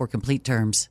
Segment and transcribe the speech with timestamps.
[0.07, 0.90] complete terms.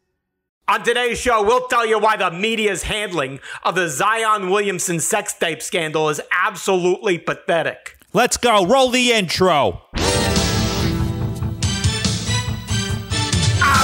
[0.71, 5.33] On today's show, we'll tell you why the media's handling of the Zion Williamson sex
[5.33, 7.97] tape scandal is absolutely pathetic.
[8.13, 8.65] Let's go.
[8.65, 9.51] Roll the intro.
[9.51, 9.81] All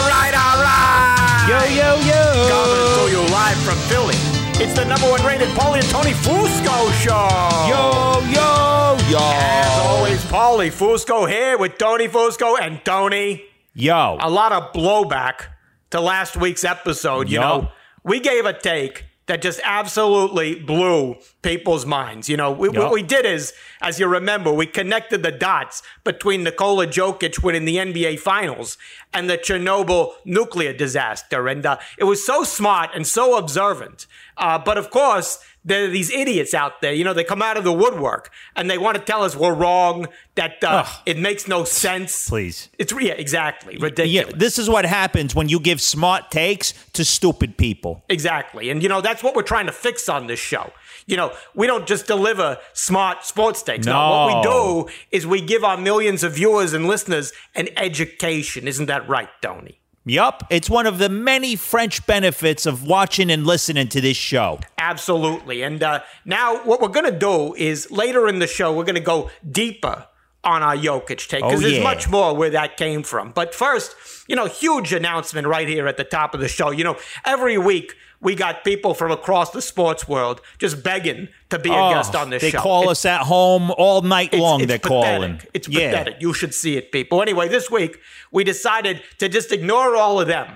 [0.08, 1.46] right, all right.
[1.50, 2.24] Yo, yo, yo.
[2.48, 4.16] Coming to you live from Philly.
[4.64, 7.28] It's the number one rated Paulie and Tony Fusco show.
[7.68, 9.20] Yo, yo, yo.
[9.20, 13.44] As always, Paulie Fusco here with Tony Fusco and Tony.
[13.74, 14.16] Yo.
[14.22, 15.57] A lot of blowback
[15.92, 17.70] to last week's episode, you know,
[18.04, 22.30] we gave a take that just absolutely blew people's minds.
[22.30, 22.78] You know, we, yep.
[22.78, 27.66] what we did is, as you remember, we connected the dots between Nikola Jokic winning
[27.66, 28.78] the NBA Finals
[29.14, 31.48] and the Chernobyl nuclear disaster.
[31.48, 34.08] And uh, it was so smart and so observant.
[34.38, 37.58] Uh, but of course, there are these idiots out there, you know, they come out
[37.58, 41.46] of the woodwork and they want to tell us we're wrong, that uh, it makes
[41.48, 42.30] no sense.
[42.30, 42.70] Please.
[42.80, 43.78] It's, yeah, exactly.
[43.78, 44.32] Ridiculous.
[44.32, 48.04] Yeah, this is what happens when you give smart takes to stupid people.
[48.08, 48.70] Exactly.
[48.70, 50.72] And, you know, that's what we're trying to fix on this show.
[51.06, 53.86] You know, we don't just deliver smart sports takes.
[53.86, 53.94] No.
[53.94, 54.10] no.
[54.10, 58.70] What we do is we give our millions of viewers and listeners an education.
[58.70, 59.82] Isn't that right, Tony?
[60.10, 64.60] Yup, it's one of the many French benefits of watching and listening to this show.
[64.78, 65.64] Absolutely.
[65.64, 68.96] And uh, now, what we're going to do is later in the show, we're going
[68.96, 70.08] to go deeper
[70.46, 73.32] on our Jokic take because oh, there's much more where that came from.
[73.32, 73.96] But first,
[74.30, 76.72] you know, huge announcement right here at the top of the show.
[76.72, 81.60] You know, every week we got people from across the sports world just begging to
[81.60, 82.58] be oh, a guest on this they show.
[82.58, 84.62] They call it's, us at home all night long.
[84.62, 85.04] It's, they're pathetic.
[85.06, 85.42] calling.
[85.54, 85.92] It's yeah.
[85.92, 86.16] pathetic.
[86.20, 87.22] You should see it, people.
[87.22, 88.00] Anyway, this week
[88.32, 90.48] we decided to just ignore all of them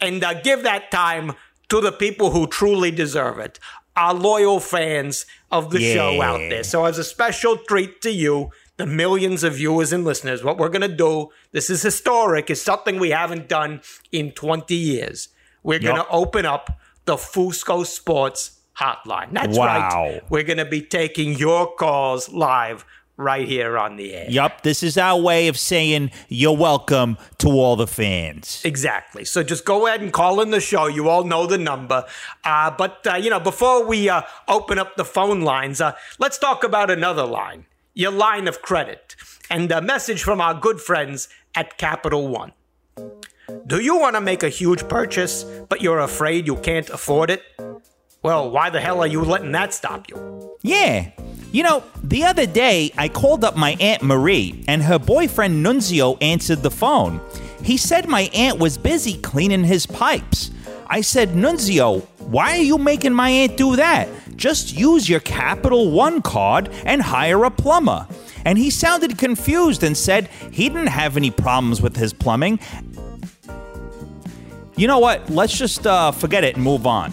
[0.00, 1.32] and uh, give that time
[1.68, 3.58] to the people who truly deserve it.
[3.96, 5.94] our loyal fans of the Yeah.
[5.94, 6.62] show out there.
[6.62, 10.70] So, as a special treat to you, the millions of viewers and listeners, what we're
[10.70, 15.28] going to do, this is historic, is something we haven't done in 20 years.
[15.62, 16.78] We're going to open up
[17.10, 19.32] the Fusco Sports hotline.
[19.32, 19.66] That's Wow.
[19.66, 20.20] right.
[20.30, 22.84] We're going to be taking your calls live
[23.16, 24.26] right here on the air.
[24.30, 28.62] Yup, this is our way of saying you're welcome to all the fans.
[28.64, 29.24] Exactly.
[29.24, 30.86] So just go ahead and call in the show.
[30.86, 32.04] You all know the number.
[32.44, 36.38] Uh, but, uh, you know, before we uh, open up the phone lines, uh, let's
[36.38, 39.16] talk about another line your line of credit.
[39.50, 42.52] And a message from our good friends at Capital One.
[43.66, 47.42] Do you want to make a huge purchase, but you're afraid you can't afford it?
[48.22, 50.56] Well, why the hell are you letting that stop you?
[50.62, 51.10] Yeah.
[51.52, 56.18] You know, the other day I called up my Aunt Marie and her boyfriend Nunzio
[56.20, 57.20] answered the phone.
[57.62, 60.50] He said my aunt was busy cleaning his pipes.
[60.86, 64.08] I said, Nunzio, why are you making my aunt do that?
[64.36, 68.06] Just use your Capital One card and hire a plumber.
[68.44, 72.58] And he sounded confused and said he didn't have any problems with his plumbing.
[74.80, 75.28] You know what?
[75.28, 77.12] Let's just uh, forget it and move on.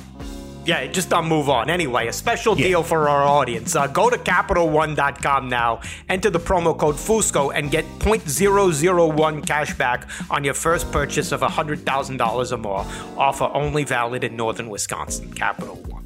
[0.66, 1.70] Yeah, just uh, move on.
[1.70, 2.68] Anyway, a special Yeah.
[2.68, 3.76] deal for our audience.
[3.76, 10.08] Uh, go to CapitalOne.com now, enter the promo code FUSCO, and get 0.001 cash back
[10.30, 12.86] on your first purchase of $100,000 or more.
[13.18, 15.34] Offer only valid in northern Wisconsin.
[15.34, 16.06] Capital One.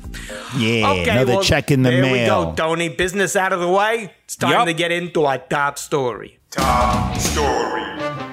[0.57, 2.41] Yeah, Okay, another well, check in the there mail.
[2.41, 2.89] we go, Tony.
[2.89, 4.11] Business out of the way.
[4.25, 4.65] It's time Yup.
[4.65, 6.39] to get into our top story.
[6.49, 8.30] Top story.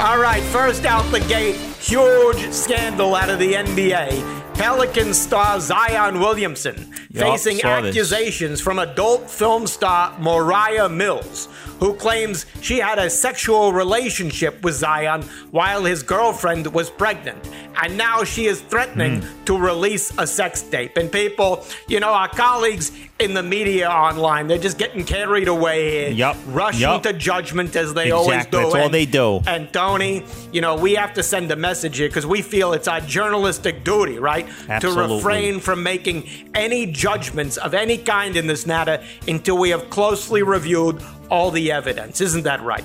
[0.00, 4.40] All right, first out the gate, huge scandal out of the NBA.
[4.54, 7.90] Pelican star Zion Williamson Yup, facing saw this.
[7.90, 11.48] accusations from adult film star Mariah Mills,
[11.80, 15.20] who claims she had a sexual relationship with Zion
[15.50, 17.38] while his girlfriend was pregnant.
[17.82, 19.44] And now she is threatening Hmm.
[19.46, 20.96] to release a sex tape.
[20.98, 25.90] And people, you know, our colleagues in the media online, they're just getting carried away
[25.90, 27.02] here, Yup, rushing yup.
[27.04, 28.58] to judgment as they always do.
[28.58, 29.40] that's all And- they do.
[29.46, 32.88] and Tony, you know, we have to send a message here because we feel it's
[32.88, 34.46] our journalistic duty, right?
[34.68, 35.08] Absolutely.
[35.08, 36.24] To refrain from making
[36.54, 41.72] any judgments of any kind in this matter until we have closely reviewed all the
[41.72, 42.20] evidence.
[42.20, 42.84] Isn't that right?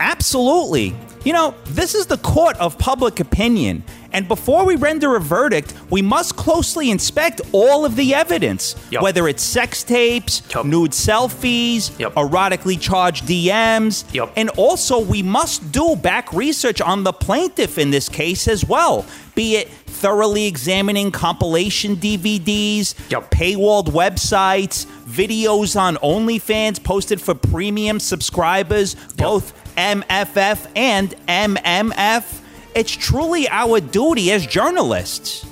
[0.00, 0.94] Absolutely.
[1.24, 3.82] You know, this is the court of public opinion.
[4.16, 9.02] And before we render a verdict, we must closely inspect all of the evidence, Yup.
[9.02, 10.64] whether it's sex tapes, Yup.
[10.64, 12.14] nude selfies, Yup.
[12.14, 14.04] erotically charged DMs,
[14.34, 19.04] and also we must do back research on the plaintiff in this case as well,
[19.34, 23.30] be it thoroughly examining compilation DVDs, Yup.
[23.30, 32.40] paywalled websites, videos on OnlyFans posted for premium subscribers, both MFF and MMF.
[32.76, 35.46] It's truly our duty as journalists.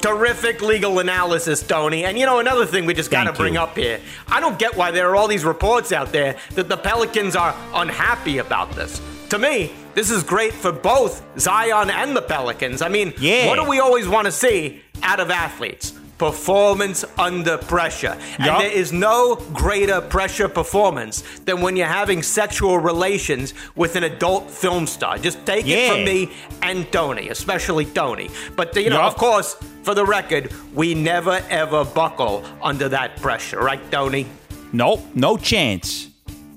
[0.00, 2.06] Terrific legal analysis, Tony.
[2.06, 3.60] And you know, another thing we just got to bring you.
[3.60, 4.00] up here.
[4.26, 7.54] I don't get why there are all these reports out there that the Pelicans are
[7.74, 9.02] unhappy about this.
[9.28, 12.80] To me, this is great for both Zion and the Pelicans.
[12.80, 13.48] I mean, Yeah.
[13.48, 15.92] what do we always want to see out of athletes?
[16.18, 18.16] Performance under pressure.
[18.38, 24.04] And there is no greater pressure performance than when you're having sexual relations with an
[24.04, 25.18] adult film star.
[25.18, 26.30] Just take it from me
[26.62, 28.30] and Tony, especially Tony.
[28.56, 29.12] But, you know, Yup.
[29.12, 34.26] of course, for the record, we never ever buckle under that pressure, right, Tony?
[34.72, 36.08] Nope, no chance.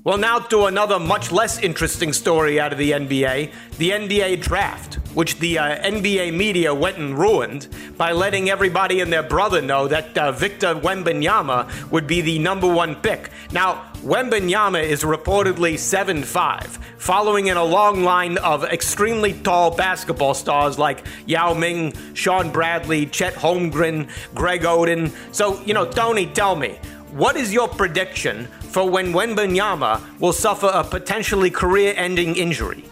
[0.04, 4.98] Well, now to another much less interesting story out of the NBA the NBA draft,
[5.16, 9.88] which the uh, NBA media went and ruined by letting everybody and their brother know
[9.88, 13.30] that uh, Victor Wembanyama would be the number one pick.
[13.50, 16.66] Now, Wembanyama is reportedly 7'5,
[16.98, 23.06] following in a long line of extremely tall basketball stars like Yao Ming, Shawn Bradley,
[23.06, 25.10] Chet Holmgren, Greg Oden.
[25.34, 26.78] So, you know, Tony, tell me,
[27.12, 32.84] what is your prediction for when Wembanyama will suffer a potentially career-ending injury?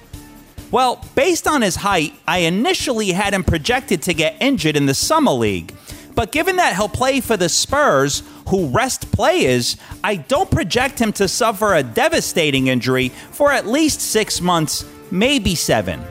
[0.74, 4.94] Well, based on his height, I initially had him projected to get injured in the
[4.94, 5.72] Summer League.
[6.16, 11.12] But given that he'll play for the Spurs, who rest players, I don't project him
[11.12, 16.02] to suffer a devastating injury for at least six months, maybe seven.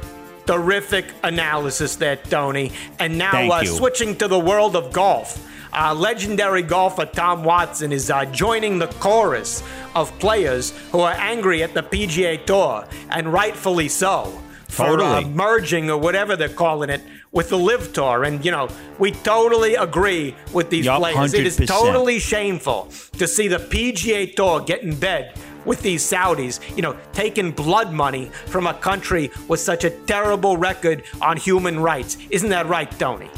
[0.45, 2.71] Terrific analysis there, Tony.
[2.99, 5.45] And now, uh, switching to the world of golf.
[5.73, 9.61] Uh, legendary golfer Tom Watson is uh, joining the chorus
[9.93, 14.39] of players who are angry at the PGA Tour, and rightfully so,
[14.73, 15.25] for uh, Totally.
[15.33, 17.01] merging or whatever they're calling it
[17.31, 18.23] with the LIV Tour.
[18.23, 18.67] And, you know,
[18.99, 21.33] we totally agree with these Yup, players.
[21.33, 21.67] It is 100%.
[21.67, 26.97] totally shameful to see the PGA Tour get in bed with these Saudis, you know,
[27.13, 32.17] taking blood money from a country with such a terrible record on human rights.
[32.29, 33.29] Isn't that right, Tony?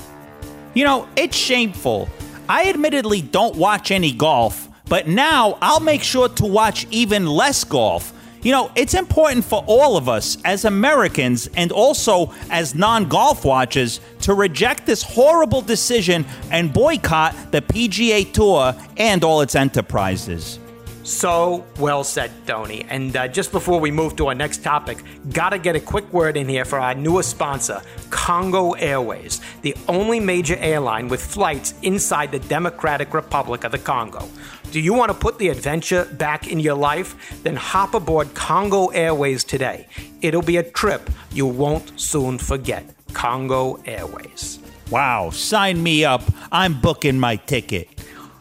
[0.74, 2.10] You know, it's shameful.
[2.50, 7.64] I admittedly don't watch any golf, but now I'll make sure to watch even less
[7.64, 8.12] golf.
[8.46, 13.44] You know, it's important for all of us as Americans and also as non golf
[13.44, 20.60] watchers to reject this horrible decision and boycott the PGA Tour and all its enterprises.
[21.06, 22.84] So well said, Tony.
[22.90, 26.36] And uh, just before we move to our next topic, gotta get a quick word
[26.36, 32.32] in here for our newest sponsor, Congo Airways, the only major airline with flights inside
[32.32, 34.28] the Democratic Republic of the Congo.
[34.72, 37.40] Do you want to put the adventure back in your life?
[37.44, 39.88] Then hop aboard Congo Airways today.
[40.24, 42.84] It'll be a trip you won't soon forget.
[43.14, 44.58] Congo Airways.
[44.90, 46.24] Wow, sign me up.
[46.52, 47.90] I'm booking my ticket.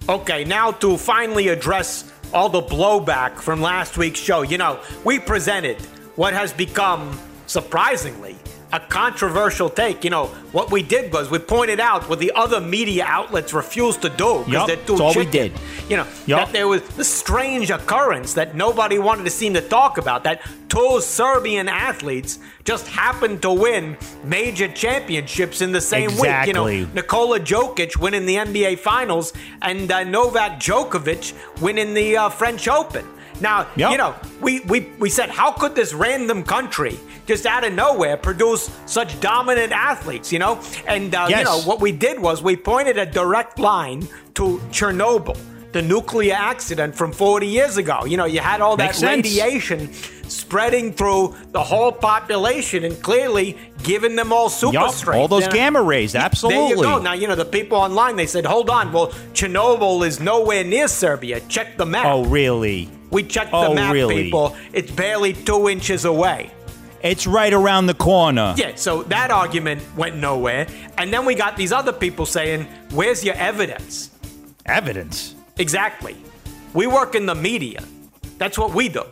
[0.08, 4.42] Okay, now to finally address all the blowback from last week's show.
[4.42, 5.80] You know, we presented
[6.16, 8.36] what has become, surprisingly,
[8.74, 10.02] a controversial take.
[10.02, 14.02] You know, what we did was we pointed out what the other media outlets refused
[14.02, 15.52] to do because Yup, they're too that's all we did.
[15.88, 16.46] You know, Yup.
[16.46, 20.24] that there was the strange occurrence that nobody wanted to seem to talk about.
[20.24, 26.46] That two Serbian athletes just happened to win major championships in the same week.
[26.46, 32.28] You know, Nikola Jokic winning the NBA Finals and uh, Novak Djokovic winning the uh,
[32.28, 33.06] French Open.
[33.40, 33.90] Now, Yep.
[33.90, 38.16] you know, we, we, we said, how could this random country just out of nowhere
[38.16, 40.60] produce such dominant athletes, you know?
[40.86, 45.36] And, uh, you know, what we did was we pointed a direct line to Chernobyl,
[45.72, 48.04] the nuclear accident from 40 years ago.
[48.04, 49.24] You know, you had all that Makes sense.
[49.26, 49.92] radiation
[50.28, 55.18] spreading through the whole population and clearly giving them all super Yup, strength.
[55.20, 56.60] all those gamma rays, absolutely.
[56.68, 56.98] There you go.
[56.98, 60.88] Now, you know, the people online, they said, hold on, well, Chernobyl is nowhere near
[60.88, 61.40] Serbia.
[61.48, 62.06] Check the map.
[62.06, 62.88] Oh, really?
[63.10, 64.24] We checked the Oh, map, really?
[64.24, 64.56] people.
[64.72, 66.50] It's barely two inches away.
[67.04, 68.54] It's right around the corner.
[68.56, 70.66] Yeah, so that argument went nowhere.
[70.96, 74.10] And then we got these other people saying, where's your evidence?
[74.64, 75.34] Evidence.
[75.58, 76.16] Exactly.
[76.72, 77.84] We work in the media.
[78.38, 79.02] That's what we do.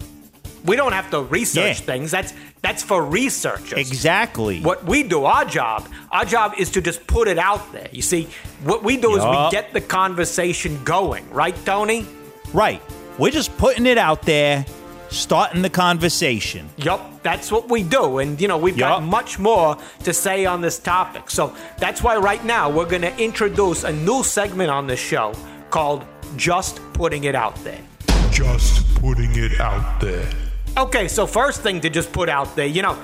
[0.65, 1.87] We don't have to research Yeah.
[1.87, 2.11] things.
[2.11, 2.33] That's
[2.63, 3.79] that's for researchers.
[3.79, 4.61] Exactly.
[4.61, 7.89] What we do, our job, our job is to just put it out there.
[7.91, 8.29] You see,
[8.63, 12.07] what we do is we get the conversation going, right, Tony?
[12.53, 12.81] Right.
[13.19, 14.65] We're just putting it out there,
[15.13, 16.69] starting the conversation.
[16.77, 18.19] Yup, that's what we do.
[18.19, 21.31] And, you know, we've got much more to say on this topic.
[21.31, 25.33] So that's why right now we're going to introduce a new segment on the show
[25.71, 26.05] called
[26.37, 27.81] Just Putting It Out There.
[28.31, 30.29] Just putting it out there.
[30.77, 32.97] Okay, so first thing to just put out there, you know,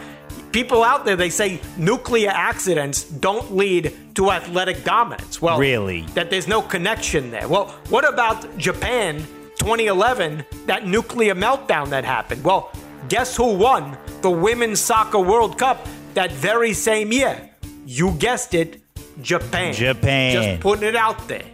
[0.53, 5.43] people out there, they say nuclear accidents don't lead to athletic dominance.
[5.43, 6.03] Well, Really?
[6.15, 7.47] That there's no connection there.
[7.47, 9.23] Well, what about Japan
[9.59, 12.43] 2011, that nuclear meltdown that happened?
[12.45, 12.73] Well,
[13.09, 17.51] guess who won the Women's Soccer World Cup that very same year?
[17.87, 18.81] You guessed it,
[19.23, 19.75] Japan.
[19.75, 20.33] Japan.
[20.33, 21.45] Just putting it out there.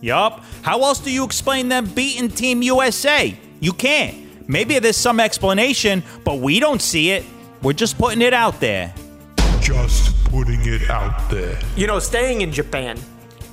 [0.00, 0.44] Yup.
[0.62, 3.36] How else do you explain them beating Team USA?
[3.60, 4.48] You can't.
[4.48, 7.24] Maybe there's some explanation, but we don't see it.
[7.62, 8.94] We're just putting it out there.
[9.60, 11.58] Just putting it out there.
[11.76, 12.98] You know, staying in Japan,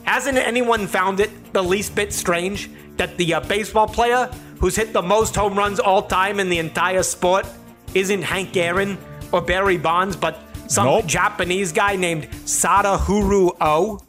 [0.05, 4.93] hasn't anyone found it the least bit strange that the uh, baseball player who's hit
[4.93, 7.45] the most home runs all time in the entire sport
[7.93, 8.97] isn't Hank Aaron
[9.31, 11.05] or Barry Bonds, but some Nope.
[11.05, 13.99] Japanese guy named Sadahuru O?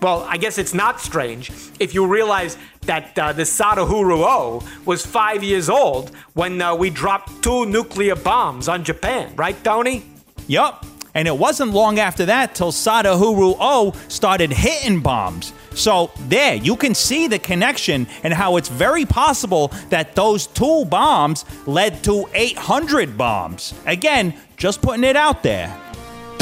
[0.00, 5.06] Well, I guess it's not strange if you realize that uh, the Sadahuru O was
[5.06, 10.04] five years old when uh, we dropped two nuclear bombs on Japan, right, Tony?
[10.48, 10.84] Yup.
[11.14, 15.52] And it wasn't long after that till Sadahuru O started hitting bombs.
[15.74, 20.84] So there, you can see the connection and how it's very possible that those two
[20.86, 23.74] bombs led to 800 bombs.
[23.86, 25.74] Again, just putting it out there.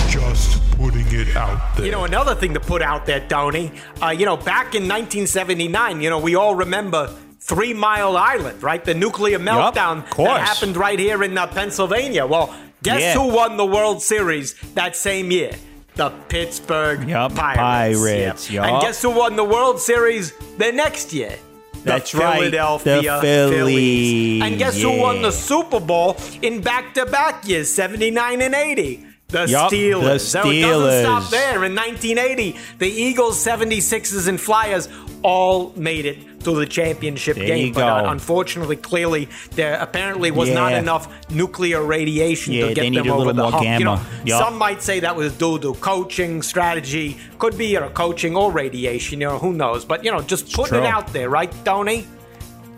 [0.09, 1.87] Just putting it out there.
[1.87, 3.73] You know, another thing to put out there, Tony,
[4.03, 8.85] uh, you know, back in 1979, you know, we all remember Three Mile Island, right?
[8.85, 10.29] The nuclear meltdown of course.
[10.29, 12.27] that happened right here in uh, Pennsylvania.
[12.27, 13.15] Well, guess Yeah.
[13.15, 15.53] who won the World Series that same year?
[15.97, 17.59] The Pittsburgh Yup, Pirates.
[18.01, 18.55] Pirates, Yep.
[18.55, 18.65] yup.
[18.73, 21.35] And guess who won the World Series the next year?
[21.73, 24.43] The That's right, the Phillies, Phillies.
[24.43, 29.07] And guess who won the Super Bowl in back-to-back years, 79 and 80?
[29.31, 30.21] The Yup, the Steelers.
[30.21, 31.65] So it doesn't stop there.
[31.65, 34.89] In 1980, the Eagles, 76ers, and Flyers
[35.23, 37.73] all made it to the championship There game.
[37.75, 43.11] but uh, unfortunately, clearly, there apparently was not enough nuclear radiation Yeah, to get them
[43.11, 43.63] over the hump.
[43.79, 44.07] You know, gamma.
[44.25, 44.45] Yup.
[44.45, 47.19] some might say that was due to coaching strategy.
[47.39, 49.21] Could be you know, coaching or radiation.
[49.21, 49.85] You know, who knows?
[49.85, 52.07] But you know, just putting it out there, right, Tony?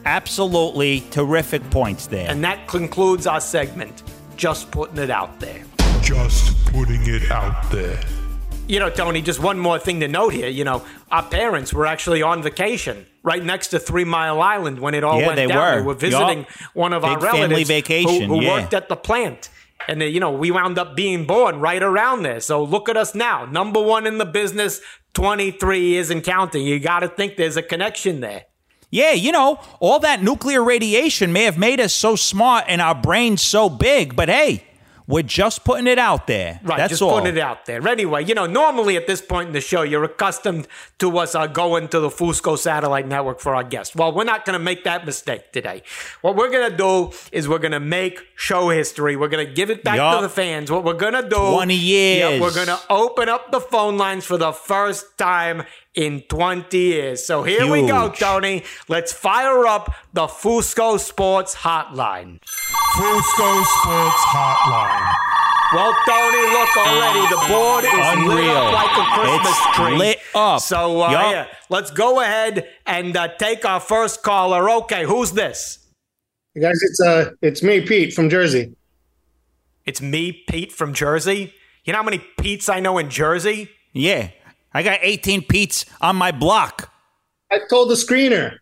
[0.05, 2.29] Absolutely terrific points there.
[2.29, 4.03] And that concludes our segment.
[4.37, 5.63] Just putting it out there.
[6.03, 7.99] Just putting it out there.
[8.69, 10.49] You know, Tony, just one more thing to note here.
[10.49, 14.95] You know, our parents were actually on vacation right next to Three Mile Island when
[14.95, 15.59] it all Yeah, went they down.
[15.59, 15.81] were.
[15.81, 16.49] They were visiting Yup.
[16.75, 18.51] one of our Big family relatives who- vacation, who, yeah.
[18.61, 19.49] worked at the plant.
[19.89, 22.41] And, uh, you know, we wound up being born right around there.
[22.41, 23.45] So look at us now.
[23.47, 24.81] Number one in the business,
[25.15, 26.65] 23 years and counting.
[26.65, 28.45] You got to think there's a connection there.
[28.91, 32.95] Yeah, you know, all that nuclear radiation may have made us so smart and our
[32.95, 34.65] brains so big, but hey,
[35.07, 36.61] we're just putting it out there.
[36.63, 37.19] Right, That's just all.
[37.19, 37.87] putting it out there.
[37.87, 40.69] Anyway, you know, normally at this point in the show, you're accustomed
[40.99, 43.95] to us uh, going to the Fusco Satellite Network for our guests.
[43.95, 45.83] Well, we're not going to make that mistake today.
[46.21, 49.17] What we're going to do is we're going to make show history.
[49.17, 50.19] We're going to give it back Yup.
[50.19, 50.71] to the fans.
[50.71, 52.35] What we're going to do 20 years.
[52.35, 56.79] Yeah, we're going to open up the phone lines for the first time in 20
[56.79, 57.25] years.
[57.25, 58.65] So here we go, Tony.
[58.89, 62.39] Let's fire up the Fusco Sports Hotline.
[62.95, 65.15] Fusco Sports Hotline.
[65.75, 67.29] Well, Tony, look already.
[67.29, 69.97] The board is lit up like a Christmas It's tree.
[69.97, 70.61] lit up.
[70.61, 71.33] So, uh, Yup.
[71.33, 74.69] yeah, let's go ahead and uh, take our first caller.
[74.71, 75.79] Okay, who's this?
[76.55, 78.75] Hey guys, it's uh, it's me, Pete from Jersey.
[79.87, 81.55] It's me, Pete from Jersey.
[81.85, 83.71] You know how many Pete's I know in Jersey?
[83.95, 84.29] Yeah,
[84.75, 86.91] I got 18 Pete's on my block.
[87.51, 88.57] I told the screener.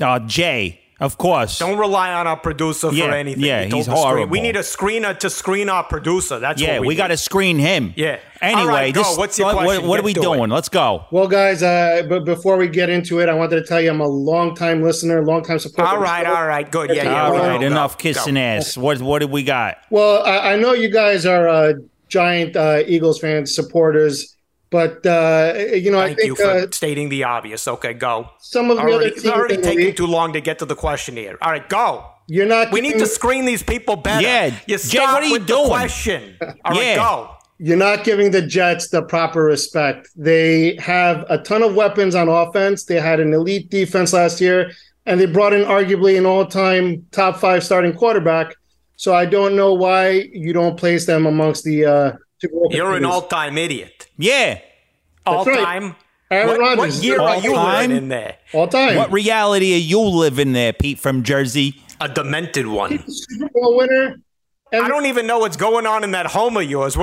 [0.00, 1.58] Oh, Jay, of course.
[1.60, 3.44] Don't rely on our producer for anything.
[3.44, 4.30] yeah, He he's the screen- horrible.
[4.32, 6.40] We need a screener to screen our producer.
[6.40, 7.94] That's yeah, what we, we, got to screen him.
[7.96, 8.18] Yeah.
[8.40, 9.02] Anyway, All right, go.
[9.02, 10.22] this, What's your what, what- what are Get we to it.
[10.22, 10.50] doing?
[10.50, 11.06] Let's go.
[11.12, 14.00] Well, guys, uh, but before we get into it, I wanted to tell you I'm
[14.00, 15.88] a longtime listener, longtime supporter.
[15.90, 16.90] All right, all right, good.
[16.90, 17.24] Yeah, yeah.
[17.26, 18.40] All we right, go, enough go, kissing go.
[18.40, 18.76] ass.
[18.76, 19.78] What what do we got?
[19.90, 21.74] Well, I, I know you guys are uh,
[22.08, 24.33] giant uh, Eagles fans, supporters,
[24.78, 25.54] but uh,
[25.84, 27.68] you know, I Thank you think for uh, stating the obvious.
[27.74, 28.28] Okay, go.
[28.40, 30.66] some of the already, other it's teams already taking league, too long to get to
[30.72, 31.36] the question here.
[31.42, 32.04] All right, go.
[32.26, 32.72] you're not.
[32.72, 34.22] We need giving- to screen these people better.
[34.22, 35.68] Yeah, you Jay, what are you with the doing?
[35.68, 36.36] question.
[36.64, 36.96] All right, Yeah.
[36.96, 37.30] go.
[37.58, 40.08] You're not giving the Jets the proper respect.
[40.16, 42.84] They have a ton of weapons on offense.
[42.84, 44.72] They had an elite defense last year,
[45.06, 48.46] and they brought in arguably an all-time top five starting quarterback.
[48.96, 51.76] So I don't know why you don't place them amongst the.
[51.84, 52.23] Uh, Super Bowl
[52.70, 54.06] You're an all-time idiot.
[54.18, 54.60] Yeah.
[55.26, 55.58] All right.
[55.64, 55.96] time.
[56.30, 57.80] Aaron What, what Rodgers is year an are you all-time?
[57.90, 58.36] living in there?
[58.52, 58.96] all time.
[58.96, 61.76] What reality are you living there, Pete from Jersey?
[62.00, 63.04] A demented one.
[63.08, 64.16] Super Bowl winner.
[64.72, 66.96] I don't even know what's going on in that home of yours.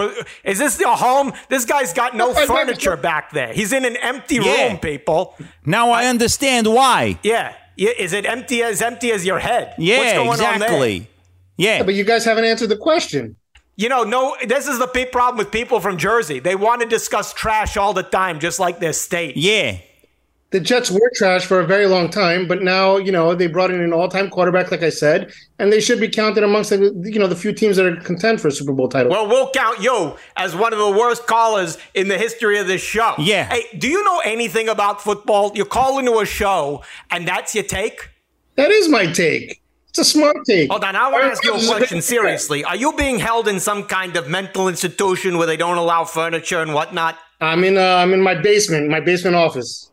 [0.44, 1.32] Is this your home?
[1.48, 3.54] This guy's got no furniture back there.
[3.54, 4.68] He's in an empty Yeah.
[4.68, 5.38] room, people.
[5.66, 7.18] Now I understand why.
[7.24, 7.54] Yeah.
[7.78, 9.74] Yeah, Is it empty as empty as your head?
[9.78, 10.68] Yeah, What's going on there?
[10.68, 11.08] exactly.
[11.58, 11.84] Yeah.
[11.84, 13.38] But you guys haven't answered the question.
[13.76, 16.40] You know, no, this is the big problem with people from Jersey.
[16.40, 19.38] They want to discuss trash all the time, just like their state.
[19.38, 19.80] Yeah.
[20.52, 23.72] The Jets were trash for a very long time, but now you know they brought
[23.72, 27.20] in an all-time quarterback, like I said, and they should be counted amongst the you
[27.20, 29.12] know the few teams that are content for a Super Bowl title.
[29.12, 32.82] Well, we'll count you as one of the worst callers in the history of this
[32.82, 33.14] show.
[33.18, 33.46] Yeah.
[33.46, 35.54] Hey, do you know anything about football?
[35.56, 38.10] You call into a show, and that's your take?
[38.56, 39.61] that is my take.
[39.92, 40.70] It's a smart take.
[40.72, 42.64] Hold on, I want to ask you a Aaron Rodgers is question seriously.
[42.64, 46.62] Are you being held in some kind of mental institution where they don't allow furniture
[46.62, 47.18] and whatnot?
[47.42, 47.78] I'm in.
[47.78, 49.90] Uh, I'm in my basement, my basement office.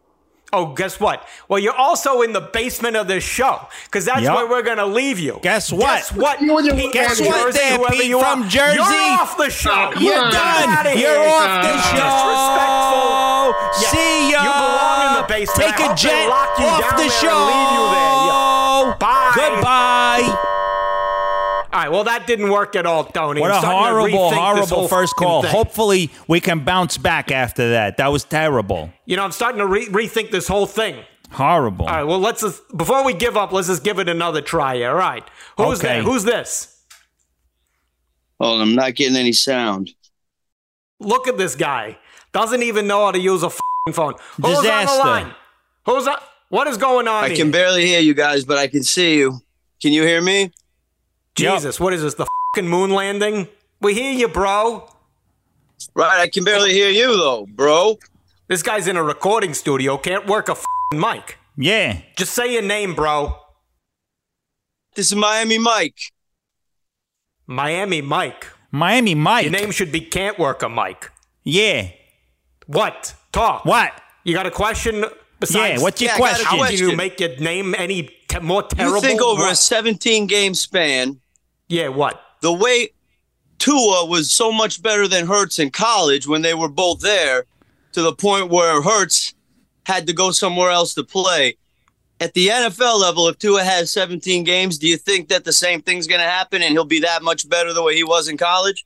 [0.52, 1.26] Oh, guess what?
[1.48, 4.34] Well, you're also in the basement of this show because that's Yup.
[4.37, 5.40] where we're going to leave you.
[5.42, 5.80] Guess what?
[6.08, 6.40] Guess what?
[6.40, 8.48] You and your Pete Guess from what Jersey, there, whoever Pete you from are.
[8.48, 8.76] Jersey?
[8.76, 9.90] You're off the show.
[9.92, 10.30] come You're on.
[10.32, 10.68] Done.
[10.78, 11.28] outta You're here.
[11.37, 12.08] off the You're show.
[12.08, 13.48] disrespectful.
[13.82, 14.40] Yeah, See ya.
[14.46, 15.68] You belong in the basement.
[15.68, 17.28] Take I a hope they jet lock you off down the there show.
[17.28, 18.14] and leave you there.
[18.24, 18.58] Yeah.
[18.99, 19.33] Bye.
[19.35, 20.23] Goodbye.
[21.71, 21.91] All right.
[21.91, 23.41] Well, that didn't work at all, Tony.
[23.41, 25.43] What I'm a starting to horrible, horrible first call.
[25.43, 25.51] thing.
[25.51, 27.97] Hopefully, we can bounce back after that.
[27.99, 28.91] That was terrible.
[29.05, 30.97] You know, I'm starting to re- rethink this whole thing.
[31.31, 31.85] Horrible.
[31.87, 32.05] All right.
[32.05, 34.83] Well, let's just before we give up, let's just give it another try.
[34.85, 35.23] All right.
[35.59, 35.88] Who's Okay.
[35.88, 36.03] there?
[36.03, 36.75] Who's this?
[38.41, 39.91] Oh, I'm not getting any sound.
[41.01, 41.99] Look at this guy.
[42.33, 44.14] Doesn't even know how to use a fing phone.
[44.37, 44.99] Who's on the Disaster.
[44.99, 45.35] line?
[45.87, 46.17] Who's on?
[46.48, 47.37] What is going on I here?
[47.37, 49.40] can barely hear you guys, but I can see you.
[49.82, 50.50] Can you hear me?
[51.34, 52.14] Jesus, what is this?
[52.14, 53.48] The fucking moon landing?
[53.80, 54.88] We hear you, bro.
[55.94, 57.98] Right, I can barely hear you though, bro.
[58.48, 59.98] This guy's in a recording studio.
[59.98, 61.38] Can't work a fing mic.
[61.56, 62.00] Yeah.
[62.16, 63.37] Just say your name, bro.
[64.94, 65.98] This is Miami Mike.
[67.46, 68.46] Miami Mike.
[68.72, 69.44] Miami Mike.
[69.44, 71.11] Your name should be Can't Work a Mic.
[71.44, 71.90] Yeah.
[72.66, 73.14] What?
[73.32, 73.64] Talk.
[73.64, 73.92] What?
[74.24, 75.04] You got a question?
[75.40, 76.46] Besides, Yeah, what's your Yeah, I got question?
[76.46, 78.96] How can you make your name any te- more terrible?
[78.96, 81.20] You think over a 17 game span,
[81.68, 82.20] Yeah, what?
[82.40, 82.90] the way
[83.59, 87.44] Tua was so much better than Hurts in college when they were both there,
[87.92, 89.35] to the point where Hurts
[89.87, 91.57] had to go somewhere else to play.
[92.20, 95.83] At the NFL level, if Tua has 17 games, do you think that the same
[95.83, 98.37] thing's going to happen and he'll be that much better the way he was in
[98.37, 98.85] college?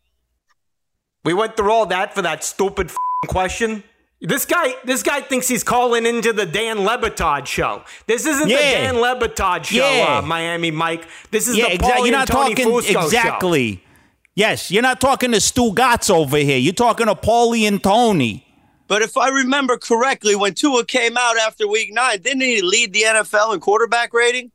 [1.25, 2.91] We went through all that for that stupid
[3.29, 3.85] question.
[4.25, 7.83] This guy, this guy thinks he's calling into the Dan Le Batard show.
[8.07, 8.57] This isn't Yeah.
[8.57, 10.19] the Dan Le Batard show, Yeah.
[10.19, 11.05] uh, Miami Mike.
[11.33, 11.93] This is yeah, the exactly.
[12.03, 13.01] Paulie You're and not Tony talking Fusco show.
[13.05, 13.85] exactly.
[14.35, 16.57] Yes, you're not talking to Stugotz over here.
[16.57, 18.47] You're talking to Paulie and Tony.
[18.89, 22.93] But if I remember correctly, when Tua came out after week nine, didn't he lead
[22.93, 24.51] the NFL in quarterback rating?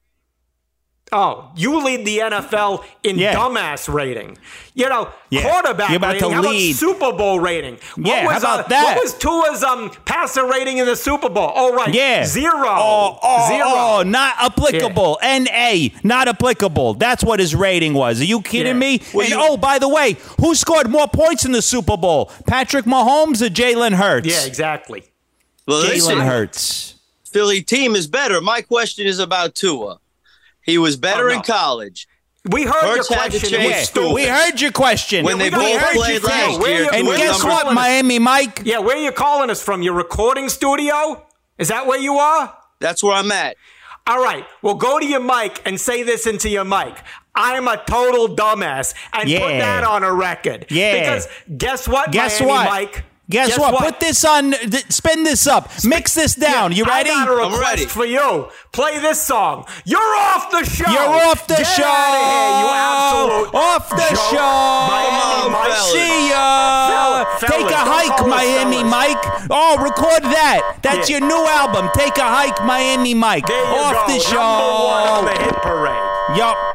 [1.14, 3.34] Oh, you lead the NFL in Yeah.
[3.34, 4.38] dumbass rating.
[4.74, 5.44] You know, Yeah.
[5.50, 6.30] quarterback You're about rating.
[6.32, 6.70] to How lead.
[6.72, 7.78] about Super Bowl rating?
[7.96, 8.96] What Yeah, how was, about uh, that?
[8.98, 11.54] What was Tua's um, passer rating in the Super Bowl?
[11.56, 11.94] Oh, right.
[11.94, 12.26] Yeah.
[12.26, 12.52] Zero.
[12.68, 13.66] Oh, oh, Zero.
[13.68, 15.18] oh, not applicable.
[15.24, 16.96] NA, not applicable.
[16.96, 18.20] That's what his rating was.
[18.20, 18.74] Are you kidding Yeah.
[18.74, 19.02] me?
[19.14, 22.30] Well, and you- oh, by the way, who scored more points in the Super Bowl?
[22.48, 24.28] Patrick Mahomes or Jalen Hurts?
[24.28, 25.06] Yeah, exactly.
[25.66, 26.96] Well, Jalen Hurts.
[27.32, 28.42] Philly team is better.
[28.42, 30.00] My question is about Tua.
[30.68, 31.36] He was better Oh, no.
[31.38, 32.08] in college.
[32.50, 33.62] We heard Hurts your question.
[33.62, 34.14] It was.
[34.14, 35.26] We heard your question.
[35.26, 37.74] When they we both played last year, you- and where guess what.
[37.74, 38.62] Miami Mike?
[38.64, 39.82] Yeah, where are you calling us from?
[39.82, 41.26] Your recording studio?
[41.58, 42.56] Is that where you are?
[42.80, 43.58] That's where I'm at.
[44.06, 44.46] All right.
[44.62, 46.96] Well, go to your mic and say this into your mic.
[47.36, 50.68] I'm a total dumbass, and put that on a record.
[50.70, 51.00] Yeah.
[51.00, 51.28] Because
[51.58, 52.12] guess what?
[52.12, 52.70] Guess Miami what?
[52.70, 53.04] Mike?
[53.30, 53.76] Guess, what?
[53.84, 54.52] Put this on.
[54.52, 55.70] Th- spin this up.
[55.84, 56.72] Mix this down.
[56.72, 57.10] you ready?
[57.10, 57.86] I got a I'm request ready.
[57.86, 58.48] for you.
[58.72, 59.66] Play this song.
[59.84, 60.90] You're off the show.
[60.90, 61.84] You're off the Get show.
[61.84, 64.32] outta here, you absolute Off the joke.
[64.32, 64.88] show.
[64.88, 65.68] Miami Mike.
[65.74, 65.92] fellas.
[65.92, 67.26] See ya.
[67.40, 68.92] Fella- Take a don't hike, Miami fellas.
[68.92, 69.48] Mike.
[69.50, 70.78] Oh, record that.
[70.82, 71.18] That's Yeah.
[71.18, 71.90] your new album.
[71.96, 73.46] Take a hike, Miami Mike.
[73.48, 74.14] There you off go.
[74.14, 74.40] the show.
[74.40, 76.38] Number one on the hit parade.
[76.38, 76.67] Yup.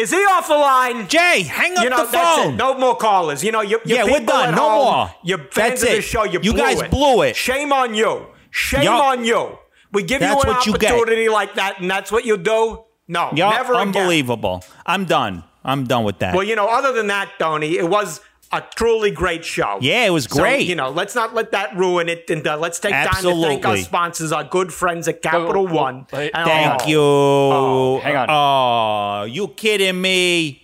[0.00, 1.08] Is he off the line?
[1.08, 2.56] Jay, hang up you know, the phone.
[2.56, 3.44] No more callers.
[3.44, 4.54] You know, you, you Yeah, we're done.
[4.54, 5.38] No home, more.
[5.50, 6.02] Fans That's of the it.
[6.02, 6.24] show.
[6.24, 6.90] You, You blew guys it.
[6.90, 7.36] blew it.
[7.36, 8.26] Shame on you.
[8.50, 9.04] Shame Yup.
[9.04, 9.58] on you.
[9.92, 12.84] We give That's you an what you opportunity like that, and that's what you do.
[13.08, 13.88] No, Yup, never again.
[13.88, 14.64] unbelievable.
[14.86, 15.44] I'm done.
[15.64, 16.34] I'm done with that.
[16.34, 18.20] Well, you know, other than that, Tony, it was
[18.52, 19.78] a truly great show.
[19.80, 20.66] Yeah, it was So, great.
[20.66, 23.64] you know, let's not let that ruin it, and uh, let's take time to thank
[23.64, 26.06] our sponsors, our good friends at Capital Oh, oh, One.
[26.12, 26.30] wait.
[26.34, 27.00] And- Thank oh, you.
[27.00, 28.26] Oh, hang on.
[28.30, 30.62] Oh, you kidding me?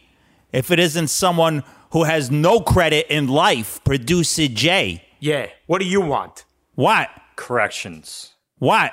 [0.52, 5.04] If it isn't someone who has no credit in life, producer Jay.
[5.20, 5.46] Yeah.
[5.66, 6.44] What do you want?
[6.74, 7.08] What?
[7.36, 8.32] Corrections.
[8.58, 8.92] What?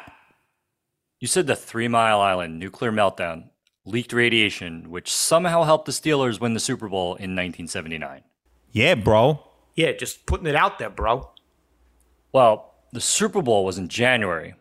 [1.20, 3.46] You said the Three Mile Island nuclear meltdown
[3.86, 8.22] leaked radiation, which somehow helped the Steelers win the Super Bowl in 1979.
[8.74, 9.40] Yeah, bro.
[9.76, 11.30] Yeah, just putting it out there, bro.
[12.34, 14.56] Well, the Super Bowl was in January,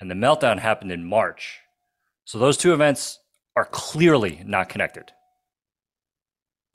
[0.00, 1.60] and the meltdown happened in March.
[2.24, 3.20] So those two events
[3.56, 5.12] are clearly not connected.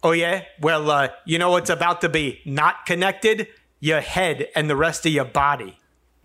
[0.03, 0.43] Oh yeah.
[0.61, 3.47] Well, uh, you know what's about to be not connected?
[3.79, 5.77] Your head and the rest of your body.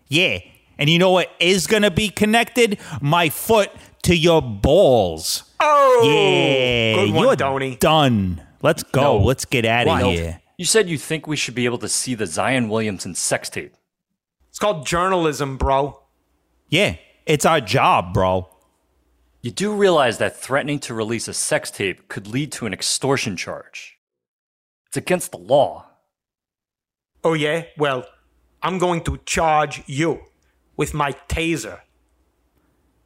[0.07, 0.39] Yeah.
[0.77, 2.79] And you know what is going to be connected?
[3.01, 3.69] My foot
[4.03, 5.43] to your balls.
[5.59, 6.95] Oh, Yeah.
[7.05, 7.75] good one, You're Tony.
[7.75, 8.41] done.
[8.61, 9.01] Let's go.
[9.01, 9.17] No.
[9.17, 10.03] Let's get out of What?
[10.05, 10.41] here.
[10.61, 13.73] You said you think we should be able to see the Zion Williamson sex tape.
[14.49, 16.03] It's called journalism, bro.
[16.69, 16.97] Yeah.
[17.25, 18.47] It's our job, bro.
[19.41, 23.35] You do realize that threatening to release a sex tape could lead to an extortion
[23.35, 23.97] charge.
[24.85, 25.87] It's against the law.
[27.23, 27.63] Oh yeah.
[27.75, 28.05] Well,
[28.61, 30.19] I'm going to charge you
[30.77, 31.79] with my taser.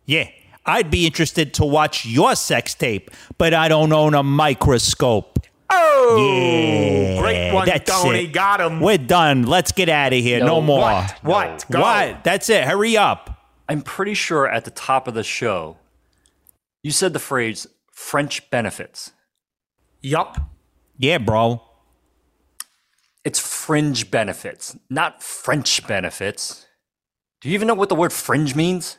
[0.05, 0.27] Yeah.
[0.65, 5.39] I'd be interested to watch your sex tape, but I don't own a microscope.
[5.69, 6.17] Oh,
[7.15, 8.25] Yeah, great one, that's Tony.
[8.25, 8.27] it.
[8.33, 8.79] Got him.
[8.79, 9.43] We're done.
[9.43, 10.39] Let's get out of here.
[10.39, 10.79] No, No, more.
[10.81, 11.19] What?
[11.23, 11.65] What?
[11.71, 11.81] Go.
[11.81, 12.23] What?
[12.23, 12.63] That's it.
[12.65, 13.31] Hurry up.
[13.67, 15.77] I'm pretty sure at the top of the show,
[16.83, 19.11] you said the phrase French benefits.
[20.01, 20.37] Yup.
[20.97, 21.63] Yeah, bro.
[23.23, 26.67] It's fringe benefits, not French benefits.
[27.41, 28.97] Do you even know what the word fringe means?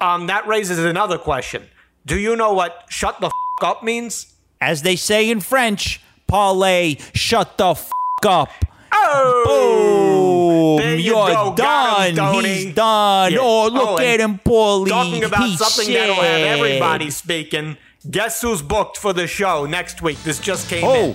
[0.00, 1.68] Um, that raises another question.
[2.06, 4.34] Do you know what "shut the f- up" means?
[4.60, 7.90] As they say in French, parlay, shut the f
[8.26, 8.50] up.
[8.92, 10.84] Oh, Boom.
[10.84, 11.52] there you You're go.
[11.52, 12.44] Got him, done.
[12.44, 13.32] He's done.
[13.32, 13.38] Yeah.
[13.40, 14.88] Oh, look Oh, at him, Paulie.
[14.88, 17.76] Talking about He something that'll have everybody speaking.
[18.10, 20.22] Guess who's booked for the show next week?
[20.24, 20.94] This just came Oh.
[20.94, 21.14] in.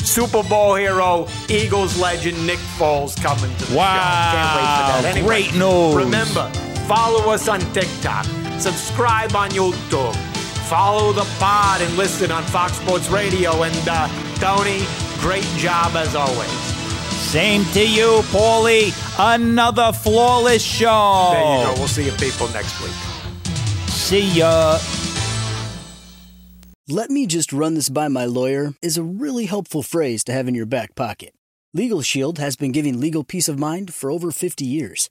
[0.00, 3.94] Super Bowl hero, Eagles legend Nick Foles coming to the Wow.
[3.94, 4.36] show.
[4.36, 5.04] Can't wait for that.
[5.16, 5.94] Anyway, Great news.
[5.94, 6.50] Remember,
[6.88, 8.24] follow us on TikTok,
[8.58, 10.16] subscribe on YouTube,
[10.68, 13.62] follow the pod and listen on Fox Sports Radio.
[13.62, 14.82] And uh, Tony,
[15.20, 16.50] great job as always.
[17.30, 18.92] Same to you, Paulie.
[19.18, 21.30] Another flawless show.
[21.32, 21.74] There you go.
[21.78, 22.92] We'll see you people next week.
[23.88, 24.78] See ya.
[26.88, 30.48] Let me just run this by my lawyer is a really helpful phrase to have
[30.48, 31.34] in your back pocket.
[31.74, 35.10] Legal Shield has been giving legal peace of mind for over 50 years.